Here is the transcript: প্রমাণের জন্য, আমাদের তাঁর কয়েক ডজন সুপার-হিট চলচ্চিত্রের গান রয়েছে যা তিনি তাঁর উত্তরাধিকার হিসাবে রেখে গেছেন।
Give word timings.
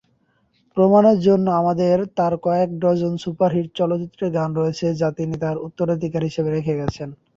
প্রমাণের 0.77 1.17
জন্য, 1.21 1.47
আমাদের 1.61 1.95
তাঁর 2.17 2.33
কয়েক 2.43 2.69
ডজন 2.81 3.13
সুপার-হিট 3.23 3.67
চলচ্চিত্রের 3.75 4.33
গান 4.33 4.49
রয়েছে 4.55 4.85
যা 4.99 5.09
তিনি 5.17 5.35
তাঁর 5.43 5.57
উত্তরাধিকার 5.67 6.27
হিসাবে 6.29 6.49
রেখে 6.51 6.79
গেছেন। 6.81 7.09